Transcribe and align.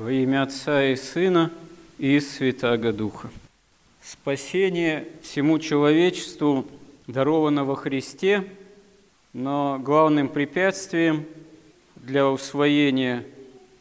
Во 0.00 0.10
имя 0.10 0.44
Отца 0.44 0.82
и 0.82 0.96
Сына 0.96 1.52
и 1.98 2.18
Святаго 2.20 2.90
Духа. 2.90 3.28
Спасение 4.02 5.06
всему 5.20 5.58
человечеству 5.58 6.64
даровано 7.06 7.66
во 7.66 7.76
Христе, 7.76 8.46
но 9.34 9.78
главным 9.78 10.30
препятствием 10.30 11.26
для 11.96 12.30
усвоения 12.30 13.26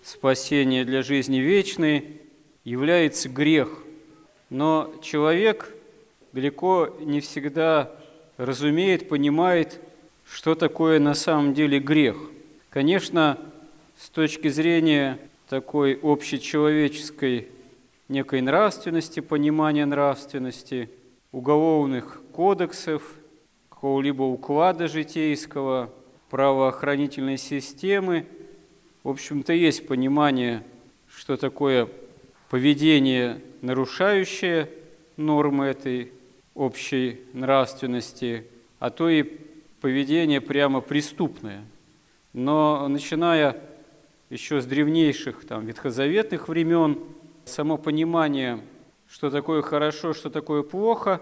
спасения 0.04 0.84
для 0.84 1.04
жизни 1.04 1.38
вечной 1.38 2.20
является 2.66 3.30
грех. 3.30 3.70
Но 4.50 4.94
человек 5.02 5.74
далеко 6.34 6.98
не 7.00 7.22
всегда 7.22 7.94
разумеет, 8.36 9.08
понимает, 9.08 9.80
что 10.30 10.54
такое 10.54 11.00
на 11.00 11.14
самом 11.14 11.54
деле 11.54 11.80
грех. 11.80 12.18
Конечно, 12.72 13.40
с 13.98 14.10
точки 14.10 14.50
зрения 14.50 15.18
такой 15.50 16.00
общечеловеческой 16.02 17.48
некой 18.08 18.42
нравственности, 18.42 19.20
понимания 19.20 19.86
нравственности, 19.86 20.90
уголовных 21.32 22.22
кодексов, 22.32 23.02
какого-либо 23.70 24.22
уклада 24.22 24.88
житейского, 24.88 25.92
правоохранительной 26.30 27.38
системы. 27.38 28.28
В 29.04 29.10
общем-то, 29.10 29.52
есть 29.52 29.88
понимание, 29.88 30.64
что 31.08 31.36
такое 31.36 31.90
поведение, 32.52 33.42
нарушающее 33.62 34.70
нормы 35.18 35.66
этой 35.66 36.12
общей 36.54 37.22
нравственности, 37.34 38.46
а 38.78 38.92
то 38.92 39.10
и 39.10 39.24
поведение 39.82 40.42
прямо 40.42 40.82
преступное. 40.82 41.64
Но 42.34 42.88
начиная 42.88 43.60
еще 44.30 44.62
с 44.62 44.66
древнейших 44.66 45.46
там, 45.46 45.66
ветхозаветных 45.66 46.48
времен, 46.48 47.00
само 47.46 47.78
понимание, 47.78 48.62
что 49.10 49.32
такое 49.32 49.62
хорошо, 49.62 50.14
что 50.14 50.30
такое 50.30 50.62
плохо, 50.62 51.22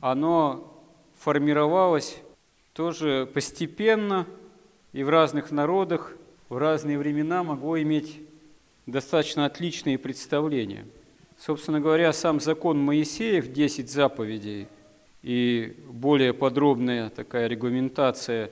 оно 0.00 0.70
формировалось 1.18 2.18
тоже 2.74 3.28
постепенно 3.32 4.26
и 4.92 5.02
в 5.02 5.08
разных 5.08 5.50
народах, 5.50 6.12
в 6.48 6.58
разные 6.58 6.98
времена 6.98 7.42
могло 7.42 7.80
иметь 7.80 8.20
достаточно 8.86 9.46
отличные 9.46 9.98
представления. 9.98 10.86
Собственно 11.38 11.80
говоря, 11.80 12.12
сам 12.12 12.40
закон 12.40 12.78
Моисеев, 12.78 13.52
10 13.52 13.90
заповедей, 13.90 14.68
и 15.22 15.74
более 15.88 16.34
подробная 16.34 17.08
такая 17.08 17.46
регламентация 17.46 18.50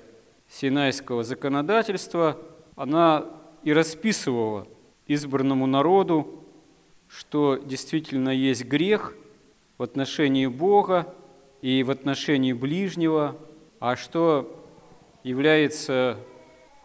синайского 0.48 1.22
законодательства, 1.22 2.38
она 2.74 3.26
и 3.64 3.72
расписывала 3.72 4.66
избранному 5.06 5.66
народу, 5.66 6.44
что 7.08 7.56
действительно 7.56 8.30
есть 8.30 8.64
грех 8.64 9.14
в 9.78 9.82
отношении 9.82 10.46
Бога 10.46 11.14
и 11.60 11.82
в 11.82 11.90
отношении 11.90 12.52
ближнего, 12.52 13.36
а 13.80 13.96
что 13.96 14.64
является 15.22 16.18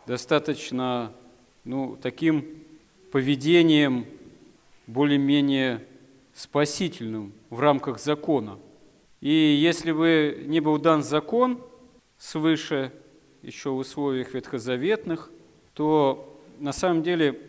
достаточно 0.06 1.12
ну, 1.64 1.98
таким 2.02 2.46
поведением 3.12 4.06
более-менее 4.86 5.86
спасительным 6.34 7.34
в 7.50 7.60
рамках 7.60 8.00
закона. 8.00 8.60
И 9.22 9.32
если 9.32 9.92
бы 9.92 10.44
не 10.46 10.60
был 10.60 10.78
дан 10.78 11.04
закон 11.04 11.62
свыше, 12.18 12.92
еще 13.42 13.72
в 13.72 13.78
условиях 13.78 14.34
ветхозаветных, 14.34 15.32
то 15.74 16.37
на 16.60 16.74
самом 16.74 17.04
деле 17.04 17.40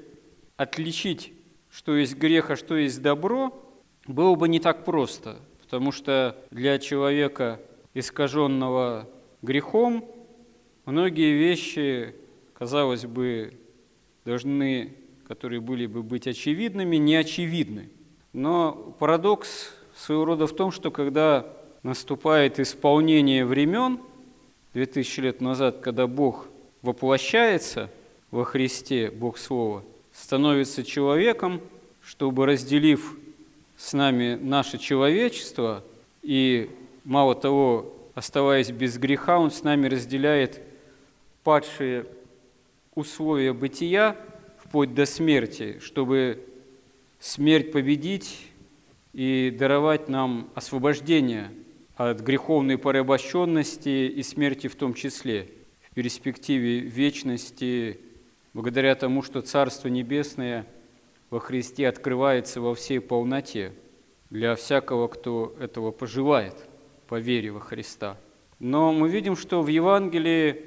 отличить, 0.56 1.32
что 1.70 1.96
есть 1.96 2.16
грех, 2.16 2.50
а 2.50 2.56
что 2.56 2.76
есть 2.76 3.00
добро, 3.02 3.52
было 4.06 4.34
бы 4.34 4.48
не 4.48 4.60
так 4.60 4.84
просто, 4.84 5.36
потому 5.60 5.92
что 5.92 6.36
для 6.50 6.78
человека, 6.78 7.60
искаженного 7.94 9.08
грехом, 9.42 10.04
многие 10.84 11.32
вещи, 11.32 12.14
казалось 12.54 13.06
бы, 13.06 13.54
должны, 14.24 14.94
которые 15.26 15.60
были 15.60 15.86
бы 15.86 16.02
быть 16.02 16.26
очевидными, 16.26 16.96
не 16.96 17.16
очевидны. 17.16 17.90
Но 18.32 18.94
парадокс 18.98 19.72
своего 19.94 20.24
рода 20.24 20.46
в 20.46 20.54
том, 20.54 20.70
что 20.70 20.90
когда 20.90 21.46
наступает 21.82 22.58
исполнение 22.60 23.44
времен, 23.44 24.00
2000 24.74 25.20
лет 25.20 25.40
назад, 25.40 25.78
когда 25.80 26.06
Бог 26.06 26.48
воплощается– 26.82 27.90
во 28.30 28.44
Христе, 28.44 29.10
Бог 29.10 29.38
Слова, 29.38 29.84
становится 30.12 30.84
человеком, 30.84 31.60
чтобы, 32.02 32.46
разделив 32.46 33.16
с 33.76 33.92
нами 33.92 34.34
наше 34.34 34.78
человечество, 34.78 35.84
и, 36.22 36.70
мало 37.04 37.34
того, 37.34 37.94
оставаясь 38.14 38.70
без 38.70 38.98
греха, 38.98 39.38
Он 39.38 39.50
с 39.50 39.62
нами 39.62 39.86
разделяет 39.86 40.60
падшие 41.44 42.06
условия 42.94 43.52
бытия 43.52 44.16
вплоть 44.58 44.94
до 44.94 45.06
смерти, 45.06 45.78
чтобы 45.80 46.44
смерть 47.20 47.72
победить 47.72 48.46
и 49.12 49.54
даровать 49.56 50.08
нам 50.08 50.50
освобождение 50.54 51.50
от 51.96 52.20
греховной 52.20 52.78
порабощенности 52.78 54.08
и 54.08 54.22
смерти 54.22 54.66
в 54.66 54.76
том 54.76 54.94
числе, 54.94 55.48
в 55.90 55.94
перспективе 55.94 56.80
вечности 56.80 57.98
благодаря 58.54 58.94
тому, 58.94 59.22
что 59.22 59.40
Царство 59.40 59.88
Небесное 59.88 60.66
во 61.30 61.40
Христе 61.40 61.88
открывается 61.88 62.60
во 62.60 62.74
всей 62.74 63.00
полноте 63.00 63.72
для 64.30 64.54
всякого, 64.54 65.08
кто 65.08 65.54
этого 65.60 65.90
пожелает 65.90 66.54
по 67.06 67.18
вере 67.18 67.50
во 67.50 67.60
Христа. 67.60 68.16
Но 68.58 68.92
мы 68.92 69.08
видим, 69.08 69.36
что 69.36 69.62
в 69.62 69.68
Евангелии 69.68 70.64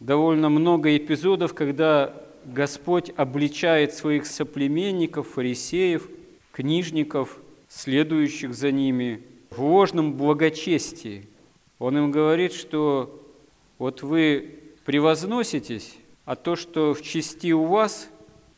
довольно 0.00 0.48
много 0.48 0.96
эпизодов, 0.96 1.54
когда 1.54 2.22
Господь 2.44 3.10
обличает 3.16 3.94
своих 3.94 4.26
соплеменников, 4.26 5.28
фарисеев, 5.28 6.08
книжников, 6.52 7.38
следующих 7.68 8.54
за 8.54 8.70
ними, 8.70 9.22
в 9.50 9.62
ложном 9.62 10.14
благочестии. 10.14 11.26
Он 11.78 11.96
им 11.98 12.10
говорит, 12.10 12.52
что 12.52 13.20
вот 13.78 14.02
вы 14.02 14.60
превозноситесь, 14.84 15.96
а 16.24 16.36
то, 16.36 16.56
что 16.56 16.94
в 16.94 17.02
части 17.02 17.52
у 17.52 17.64
вас, 17.64 18.08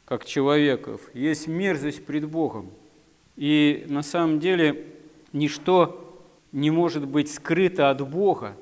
как 0.05 0.25
человеков, 0.25 1.01
есть 1.15 1.49
мерзость 1.49 2.05
пред 2.05 2.29
Богом. 2.29 2.71
И 3.37 3.85
на 3.89 4.03
самом 4.03 4.39
деле 4.39 4.87
ничто 5.33 6.25
не 6.53 6.71
может 6.71 7.07
быть 7.07 7.33
скрыто 7.33 7.91
от 7.91 8.09
Бога. 8.09 8.57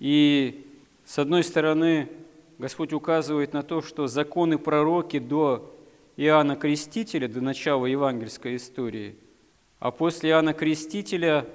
И 0.00 0.66
с 1.04 1.18
одной 1.18 1.44
стороны, 1.44 2.08
Господь 2.58 2.92
указывает 2.92 3.52
на 3.52 3.62
то, 3.62 3.82
что 3.82 4.06
законы 4.06 4.58
пророки 4.58 5.18
до 5.18 5.72
Иоанна 6.16 6.56
Крестителя, 6.56 7.28
до 7.28 7.42
начала 7.42 7.84
евангельской 7.84 8.56
истории, 8.56 9.16
а 9.78 9.90
после 9.90 10.30
Иоанна 10.30 10.54
Крестителя 10.54 11.46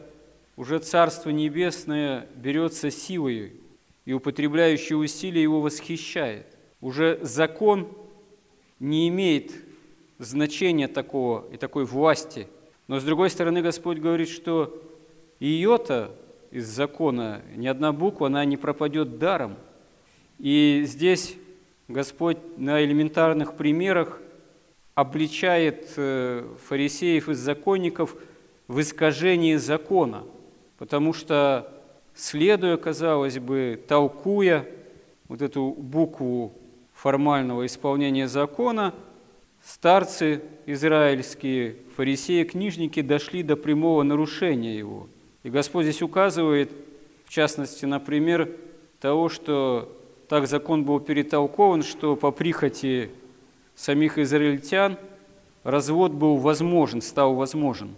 уже 0.56 0.78
Царство 0.78 1.32
Небесное 1.32 2.28
берется 2.36 2.92
силой, 2.92 3.54
и 4.06 4.14
употребляющий 4.14 4.96
усилия 4.96 5.42
его 5.42 5.62
восхищает 5.62 6.46
уже 6.82 7.20
закон 7.22 7.88
не 8.80 9.08
имеет 9.08 9.54
значения 10.18 10.88
такого 10.88 11.46
и 11.52 11.58
такой 11.58 11.86
власти. 11.86 12.48
Но 12.88 13.00
с 13.00 13.04
другой 13.04 13.30
стороны, 13.30 13.62
Господь 13.62 14.00
говорит, 14.00 14.30
что 14.30 14.82
ее-то 15.40 16.12
из 16.52 16.68
закона 16.68 17.42
ни 17.56 17.68
одна 17.68 17.94
буква, 17.94 18.28
она 18.28 18.44
не 18.44 18.58
пропадет 18.58 19.18
даром. 19.18 19.56
И 20.40 20.84
здесь 20.86 21.36
Господь 21.88 22.38
на 22.58 22.84
элементарных 22.84 23.56
примерах 23.56 24.20
обличает 24.96 25.94
э, 25.98 26.48
фарисеев 26.68 27.30
и 27.30 27.34
законников 27.34 28.16
в 28.68 28.82
искажении 28.82 29.56
закона, 29.56 30.24
потому 30.78 31.14
что, 31.14 31.72
следуя, 32.14 32.78
казалось 32.78 33.40
бы, 33.40 33.82
толкуя 33.88 34.66
вот 35.28 35.42
эту 35.42 35.72
букву 35.72 36.54
формального 37.02 37.66
исполнения 37.66 38.28
закона, 38.28 38.94
старцы 39.64 40.44
израильские, 40.68 41.78
фарисеи, 41.96 42.44
книжники 42.44 43.02
дошли 43.02 43.42
до 43.42 43.56
прямого 43.56 44.04
нарушения 44.04 44.78
его. 44.78 45.08
И 45.42 45.50
Господь 45.50 45.86
здесь 45.86 46.04
указывает, 46.04 46.72
в 47.26 47.32
частности, 47.32 47.86
например, 47.86 48.56
того, 49.00 49.30
что 49.30 49.92
так 50.30 50.48
закон 50.48 50.86
был 50.86 51.00
перетолкован, 51.00 51.82
что 51.82 52.16
по 52.16 52.30
прихоти 52.30 53.10
самих 53.74 54.20
израильтян 54.20 55.00
развод 55.64 56.12
был 56.12 56.38
возможен, 56.38 57.02
стал 57.02 57.34
возможен, 57.34 57.96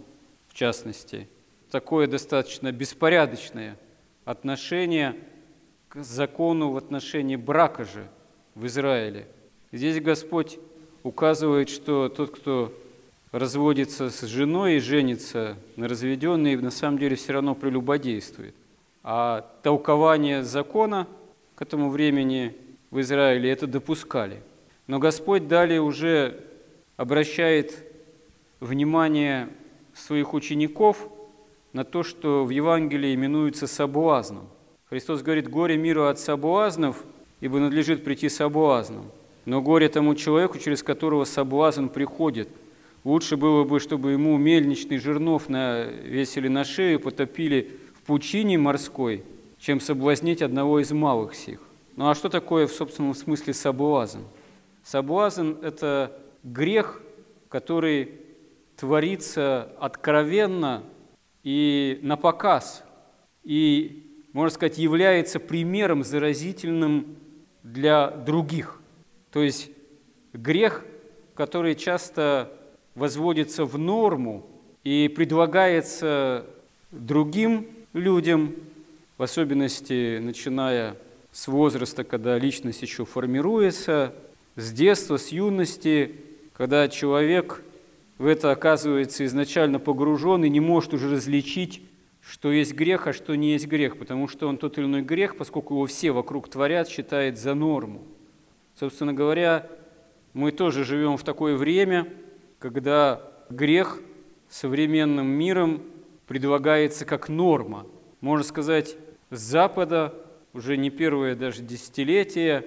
в 0.48 0.54
частности. 0.54 1.28
Такое 1.70 2.06
достаточно 2.06 2.72
беспорядочное 2.72 3.76
отношение 4.24 5.14
к 5.90 6.02
закону 6.02 6.70
в 6.70 6.78
отношении 6.78 7.36
брака 7.36 7.84
же– 7.84 8.08
в 8.54 8.66
Израиле. 8.66 9.26
Здесь 9.72 10.00
Господь 10.00 10.58
указывает, 11.02 11.68
что 11.68 12.08
тот, 12.08 12.30
кто 12.30 12.72
разводится 13.32 14.10
с 14.10 14.22
женой 14.22 14.76
и 14.76 14.80
женится 14.80 15.56
на 15.76 15.88
разведенной, 15.88 16.56
на 16.56 16.70
самом 16.70 16.98
деле 16.98 17.16
все 17.16 17.32
равно 17.32 17.54
прелюбодействует. 17.54 18.54
А 19.02 19.44
толкование 19.62 20.44
закона 20.44 21.08
к 21.56 21.62
этому 21.62 21.90
времени 21.90 22.54
в 22.90 23.00
Израиле 23.00 23.50
это 23.50 23.66
допускали. 23.66 24.40
Но 24.86 24.98
Господь 24.98 25.48
далее 25.48 25.80
уже 25.80 26.40
обращает 26.96 27.84
внимание 28.60 29.48
своих 29.94 30.32
учеников 30.32 31.08
на 31.72 31.84
то, 31.84 32.02
что 32.02 32.44
в 32.44 32.50
Евангелии 32.50 33.14
именуется 33.14 33.66
соблазном. 33.66 34.48
Христос 34.88 35.22
говорит, 35.22 35.48
горе 35.48 35.76
миру 35.76 36.06
от 36.06 36.20
соблазнов, 36.20 37.04
ибо 37.44 37.60
надлежит 37.60 38.02
прийти 38.02 38.28
соблазном. 38.28 39.12
Но 39.44 39.62
горе 39.62 39.88
тому 39.88 40.14
человеку, 40.14 40.58
через 40.58 40.82
которого 40.82 41.24
соблазн 41.24 41.86
приходит– 41.86 42.48
Лучше 43.04 43.36
было 43.36 43.64
бы, 43.64 43.80
чтобы 43.80 44.12
ему 44.12 44.38
мельничный 44.38 44.96
жернов 44.96 45.50
навесили 45.50 46.48
на 46.48 46.64
шею, 46.64 46.98
потопили 46.98 47.78
в 47.94 48.02
пучине 48.06 48.56
морской, 48.56 49.22
чем 49.58 49.78
соблазнить 49.78 50.40
одного 50.40 50.80
из 50.80 50.90
малых 50.90 51.34
сих. 51.34 51.60
Ну 51.96 52.08
а 52.08 52.14
что 52.14 52.30
такое 52.30 52.66
в 52.66 52.72
собственном 52.72 53.14
смысле 53.14 53.52
соблазн? 53.52 54.20
Соблазн– 54.82 55.52
это 55.62 56.18
грех, 56.42 57.02
который 57.50 58.12
творится 58.76 59.70
откровенно 59.78 60.82
и 61.42 62.00
на 62.02 62.16
показ, 62.16 62.84
и, 63.42 64.26
можно 64.32 64.54
сказать, 64.54 64.78
является 64.78 65.38
примером 65.40 66.04
заразительным 66.04 67.16
для 67.64 68.08
других. 68.10 68.78
То 69.32 69.42
есть 69.42 69.70
грех, 70.32 70.84
который 71.34 71.74
часто 71.74 72.52
возводится 72.94 73.64
в 73.64 73.76
норму 73.76 74.46
и 74.84 75.08
предлагается 75.08 76.46
другим 76.92 77.66
людям, 77.92 78.54
в 79.18 79.22
особенности 79.22 80.18
начиная 80.18 80.96
с 81.32 81.48
возраста, 81.48 82.04
когда 82.04 82.38
личность 82.38 82.82
еще 82.82 83.04
формируется, 83.04 84.14
с 84.56 84.70
детства, 84.70 85.16
с 85.16 85.28
юности, 85.28 86.14
когда 86.52 86.88
человек 86.88 87.62
в 88.18 88.26
это 88.26 88.52
оказывается 88.52 89.24
изначально 89.24 89.80
погружен 89.80 90.44
и 90.44 90.48
не 90.48 90.60
может 90.60 90.94
уже 90.94 91.10
различить, 91.10 91.82
что 92.26 92.50
есть 92.50 92.74
грех, 92.74 93.06
а 93.06 93.12
что 93.12 93.34
не 93.34 93.52
есть 93.52 93.66
грех, 93.66 93.98
потому 93.98 94.28
что 94.28 94.48
он 94.48 94.56
тот 94.56 94.78
или 94.78 94.86
иной 94.86 95.02
грех, 95.02 95.36
поскольку 95.36 95.74
его 95.74 95.86
все 95.86 96.12
вокруг 96.12 96.48
творят, 96.48 96.88
считает 96.88 97.38
за 97.38 97.54
норму. 97.54 98.02
Собственно 98.74 99.12
говоря, 99.12 99.70
мы 100.32 100.50
тоже 100.50 100.84
живем 100.84 101.16
в 101.16 101.22
такое 101.24 101.56
время– 101.56 102.08
когда 102.64 103.20
грех 103.50 104.00
современным 104.48 105.26
миром 105.26 105.82
предлагается 106.26 107.04
как 107.04 107.28
норма. 107.28 107.86
Можно 108.22 108.42
сказать, 108.42 108.96
с 109.28 109.38
Запада 109.38 110.14
уже 110.54 110.78
не 110.78 110.88
первое 110.88 111.34
даже 111.34 111.60
десятилетие, 111.60 112.64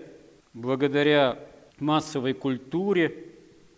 благодаря 0.54 1.40
массовой 1.80 2.34
культуре, 2.34 3.26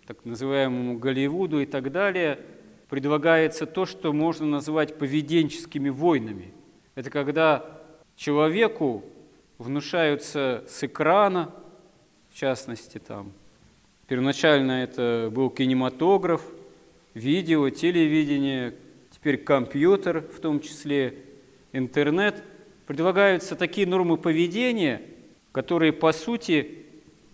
так 0.08 0.26
называемому 0.26 1.00
Голливуду 1.00 1.62
и 1.62 1.66
так 1.66 1.90
далее, 1.90 2.42
предлагается 2.90 3.66
то, 3.66 3.86
что 3.86 4.12
можно 4.14 4.46
назвать 4.46 4.98
поведенческими 4.98 5.90
войнами. 5.90 6.54
Это 6.96 7.10
когда 7.10 7.66
человеку 8.16 9.04
внушаются 9.58 10.66
с 10.68 10.84
экрана, 10.84 11.54
в 12.30 12.36
частности, 12.36 12.98
там, 12.98 13.32
Первоначально 14.10 14.72
это 14.72 15.30
был 15.32 15.52
кинематограф, 15.52 16.42
видео, 17.14 17.70
телевидение, 17.70 18.74
теперь 19.12 19.38
компьютер, 19.38 20.22
в 20.36 20.40
том 20.40 20.62
числе 20.62 21.14
интернет. 21.74 22.44
Предлагаются 22.88 23.56
такие 23.56 23.86
нормы 23.86 24.18
поведения, 24.18 25.04
которые 25.52 25.94
по 25.94 26.12
сути 26.12 26.88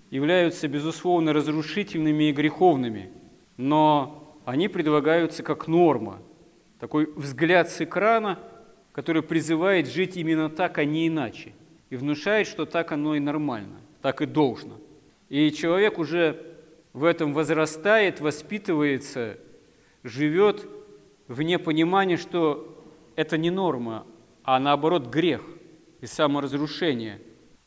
являются, 0.09 0.67
безусловно, 0.67 1.31
разрушительными 1.31 2.25
и 2.25 2.33
греховными, 2.33 3.09
но 3.55 4.24
они 4.45 4.67
предлагаются 4.67 5.43
как 5.43 5.67
норма, 5.67 6.21
такой 6.79 7.11
взгляд 7.15 7.69
с 7.69 7.81
экрана, 7.81 8.39
который 8.91 9.23
призывает 9.23 9.87
жить 9.87 10.15
именно 10.15 10.49
так, 10.49 10.77
а 10.77 10.85
не 10.85 11.07
иначе, 11.07 11.53
и 11.89 11.95
внушает, 11.95 12.47
что 12.47 12.65
так 12.65 12.91
оно 12.91 13.15
и 13.15 13.19
нормально, 13.19 13.81
так 14.01 14.21
и 14.21 14.25
должно. 14.25 14.77
И 15.29 15.51
человек 15.51 15.97
уже 15.97 16.55
в 16.93 17.03
этом 17.03 17.33
возрастает, 17.33 18.21
воспитывается, 18.21 19.37
живет 20.03 20.67
вне 21.27 21.57
понимания, 21.57 22.15
что 22.15 22.83
это 23.15 23.37
не 23.37 23.49
норма, 23.49 24.05
а 24.43 24.59
наоборот 24.59 25.07
грех 25.07 25.41
и 26.01 26.05
саморазрушение. 26.05 27.19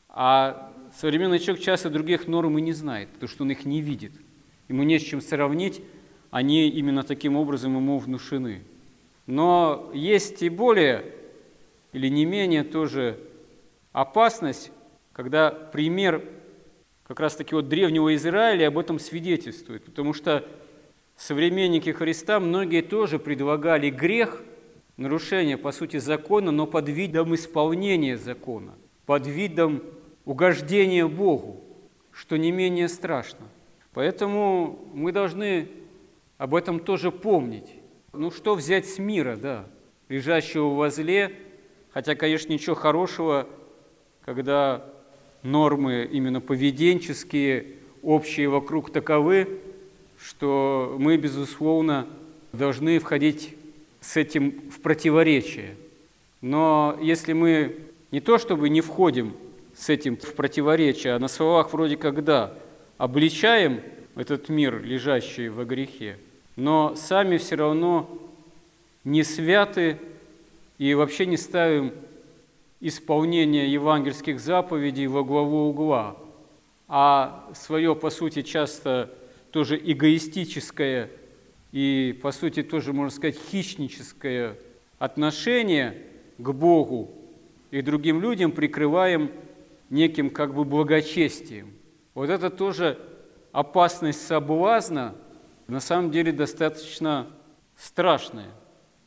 А 0.07 0.73
современный 0.95 1.39
человек 1.39 1.63
часто 1.63 1.89
других 1.89 2.27
норм 2.27 2.57
и 2.57 2.61
не 2.61 2.71
знает, 2.71 3.09
потому 3.09 3.29
что 3.29 3.43
он 3.43 3.51
их 3.51 3.65
не 3.65 3.81
видит. 3.81 4.13
Ему 4.69 4.83
не 4.83 4.97
с 4.97 5.03
чем 5.03 5.19
сравнить, 5.19 5.81
они 6.31 6.69
именно 6.69 7.03
таким 7.03 7.35
образом 7.35 7.75
ему 7.75 7.97
внушены. 7.97 8.61
Но 9.25 9.91
есть 9.93 10.41
и 10.41 10.49
более, 10.49 11.05
или 11.93 12.07
не 12.07 12.25
менее 12.25 12.63
тоже 12.63 13.19
опасность, 13.91 14.71
когда 15.13 15.49
пример 15.51 16.23
как 17.03 17.19
раз-таки 17.19 17.55
от 17.55 17.67
древнего 17.67 18.15
Израиля 18.15 18.67
об 18.67 18.77
этом 18.77 18.99
свидетельствует, 18.99 19.83
потому 19.83 20.13
что 20.13 20.47
современники 21.15 21.89
Христа 21.89 22.39
многие 22.39 22.81
тоже 22.81 23.17
предлагали 23.17 23.89
грех, 23.89 24.43
нарушение, 24.97 25.57
по 25.57 25.71
сути, 25.71 25.97
закона, 25.97 26.51
но 26.51 26.67
под 26.67 26.89
видом 26.89 27.33
исполнения 27.33 28.17
закона, 28.17 28.73
под 29.05 29.25
видом 29.25 29.81
угождения 30.25 31.07
Богу, 31.07 31.61
что 32.11 32.37
не 32.37 32.51
менее 32.51 32.87
страшно. 32.87 33.47
Поэтому 33.93 34.77
мы 34.93 35.11
должны 35.11 35.67
об 36.39 36.55
этом 36.55 36.79
тоже 36.79 37.11
помнить. 37.11 37.75
Ну 38.13 38.31
что 38.31 38.55
взять 38.55 38.87
с 38.87 38.97
мира, 38.97 39.35
да, 39.35 39.67
лежащего 40.07 40.69
возле, 40.69 41.35
хотя, 41.91 42.15
конечно, 42.15 42.51
ничего 42.51 42.75
хорошего, 42.75 43.45
когда 44.25 44.83
нормы 45.43 46.09
именно 46.11 46.41
поведенческие, 46.41 47.67
общие 48.01 48.47
вокруг 48.47 48.91
таковы, 48.91 49.59
что 50.19 50.95
мы, 50.97 51.17
безусловно, 51.17 52.07
должны 52.53 52.99
входить 52.99 53.55
с 53.99 54.15
этим 54.15 54.61
в 54.71 54.79
противоречие. 54.79 55.75
Но 56.41 56.97
если 57.01 57.33
мы 57.33 57.79
не 58.11 58.21
то 58.21 58.37
чтобы 58.37 58.69
не 58.69 58.79
входим 58.79 59.33
с 59.75 59.89
этим 59.89 60.15
в 60.15 60.33
противоречие, 60.35 61.13
а 61.13 61.19
на 61.19 61.27
словах 61.27 61.73
вроде 61.73 61.97
как 61.97 62.23
да, 62.23 62.53
обличаем 62.97 63.81
этот 64.15 64.47
мир, 64.47 64.81
лежащий 64.81 65.49
во 65.49 65.65
грехе, 65.65 66.17
но 66.55 66.95
сами 66.95 67.37
все 67.37 67.55
равно 67.55 68.09
не 69.03 69.23
святы 69.23 69.97
и 70.77 70.93
вообще 70.93 71.25
не 71.25 71.37
ставим 71.37 71.93
исполнение 72.79 73.71
евангельских 73.71 74.39
заповедей 74.39 75.07
во 75.07 75.23
главу 75.23 75.69
угла, 75.69 76.17
а 76.87 77.49
свое, 77.53 77.95
по 77.95 78.09
сути, 78.09 78.41
часто 78.41 79.13
тоже 79.51 79.77
эгоистическое 79.77 81.09
и, 81.71 82.17
по 82.21 82.31
сути, 82.31 82.63
тоже, 82.63 82.93
можно 82.93 83.15
сказать, 83.15 83.37
хищническое 83.51 84.55
отношение 84.97 85.97
к 86.37 86.51
Богу 86.51 87.11
и 87.71 87.81
другим 87.81 88.21
людям 88.21 88.51
прикрываем 88.51 89.31
неким 89.89 90.29
как 90.29 90.53
бы 90.53 90.63
благочестием. 90.65 91.73
Вот 92.13 92.29
это 92.29 92.49
тоже 92.49 92.97
опасность 93.51 94.25
соблазна, 94.25 95.15
на 95.69 95.79
самом 95.79 96.11
деле 96.11 96.31
достаточно 96.31 97.27
страшная. 97.77 98.49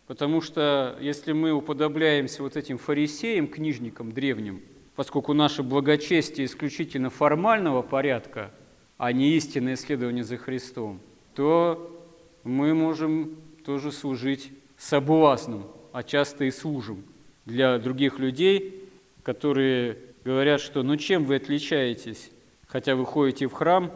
Потому 0.07 0.41
что 0.41 0.97
если 1.01 1.33
мы 1.33 1.53
уподобляемся 1.53 2.43
вот 2.43 2.57
этим 2.57 2.79
фарисеям, 2.79 3.49
книжникам 3.49 4.13
древним, 4.13 4.63
поскольку 4.95 5.33
наше 5.33 5.63
благочестие 5.63 6.47
исключительно 6.47 7.11
формального 7.11 7.83
порядка, 7.83 8.51
а 8.99 9.13
не 9.13 9.31
истинное 9.31 9.75
исследование 9.75 10.25
за 10.25 10.37
Христом, 10.37 11.01
то 11.35 12.05
мы 12.45 12.75
можем 12.75 13.37
тоже 13.65 13.91
служить 13.91 14.51
соблазном, 14.77 15.67
а 15.93 16.03
часто 16.03 16.45
и 16.45 16.51
служим 16.51 17.05
для 17.47 17.79
других 17.79 18.19
людей, 18.19 18.89
которые 19.23 19.99
говорят, 20.25 20.61
что 20.61 20.83
ну 20.83 20.97
чем 20.97 21.25
вы 21.25 21.37
отличаетесь, 21.37 22.31
хотя 22.67 22.95
вы 22.95 23.05
ходите 23.05 23.47
в 23.47 23.53
храм, 23.53 23.93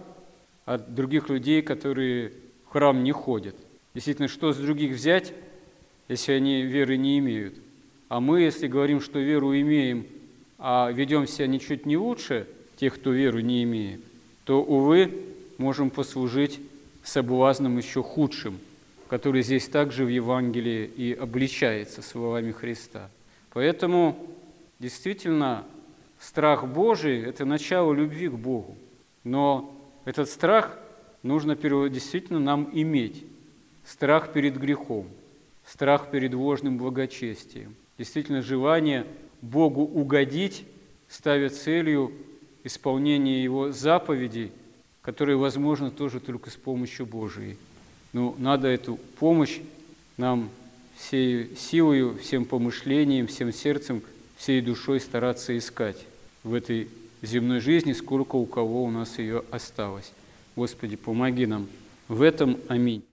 от 0.64 0.94
других 0.94 1.28
людей, 1.28 1.62
которые 1.62 2.32
храм 2.76 3.02
не 3.02 3.12
ходят. 3.12 3.56
Действительно, 3.94 4.28
что 4.28 4.52
с 4.52 4.58
других 4.58 4.92
взять, 4.92 5.32
если 6.08 6.32
они 6.32 6.60
веры 6.60 6.98
не 6.98 7.18
имеют. 7.20 7.54
А 8.10 8.20
мы, 8.20 8.42
если 8.42 8.66
говорим, 8.66 9.00
что 9.00 9.18
веру 9.18 9.58
имеем, 9.58 10.06
а 10.58 10.90
ведем 10.92 11.26
себя 11.26 11.46
ничуть 11.46 11.86
не 11.86 11.96
лучше 11.96 12.46
тех, 12.76 12.96
кто 12.96 13.12
веру 13.12 13.40
не 13.40 13.62
имеет, 13.62 14.02
то, 14.44 14.62
увы, 14.62 15.10
можем 15.56 15.88
послужить 15.88 16.60
соблазном 17.02 17.78
еще 17.78 18.02
худшим, 18.02 18.58
который 19.08 19.40
здесь 19.40 19.68
также 19.68 20.04
в 20.04 20.08
Евангелии 20.08 20.84
и 20.84 21.14
обличается 21.14 22.02
словами 22.02 22.52
Христа. 22.52 23.08
Поэтому 23.54 24.18
действительно 24.80 25.64
страх 26.20 26.66
Божий– 26.66 27.22
это 27.24 27.46
начало 27.46 27.94
любви 27.94 28.28
к 28.28 28.34
Богу. 28.34 28.76
Но 29.24 29.74
этот 30.04 30.28
страх 30.28 30.78
нужно 31.26 31.56
действительно 31.56 32.38
нам 32.38 32.70
иметь. 32.72 33.24
Страх 33.84 34.32
перед 34.32 34.56
грехом, 34.56 35.06
страх 35.64 36.10
перед 36.10 36.34
ложным 36.34 36.78
благочестием. 36.78 37.74
Действительно 37.98 38.42
желание 38.42 39.06
Богу 39.42 39.82
угодить, 39.82 40.64
ставя 41.08 41.50
целью 41.50 42.12
исполнение 42.64 43.42
Его 43.42 43.70
заповедей, 43.70 44.50
которые 45.02 45.36
возможно 45.36 45.90
тоже 45.90 46.18
только 46.18 46.50
с 46.50 46.56
помощью 46.56 47.06
Божией. 47.06 47.56
Но 48.12 48.34
надо 48.38 48.66
эту 48.68 48.96
помощь 49.18 49.60
нам 50.16 50.50
всей 50.96 51.54
силой, 51.56 52.18
всем 52.18 52.44
помышлением, 52.44 53.26
всем 53.28 53.52
сердцем, 53.52 54.02
всей 54.36 54.60
душой 54.60 55.00
стараться 55.00 55.56
искать 55.56 56.06
в 56.42 56.54
этой 56.54 56.88
земной 57.22 57.60
жизни, 57.60 57.92
сколько 57.92 58.36
у 58.36 58.46
кого 58.46 58.84
у 58.84 58.90
нас 58.90 59.18
ее 59.18 59.44
осталось. 59.50 60.12
Господи, 60.56 60.96
помоги 60.96 61.44
нам 61.46 61.68
в 62.08 62.22
этом. 62.22 62.56
Аминь. 62.68 63.06